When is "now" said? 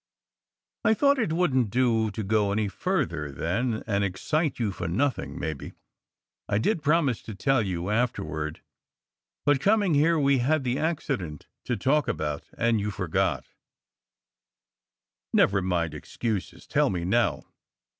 17.05-17.43